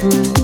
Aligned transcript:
Mm-hmm. 0.00 0.37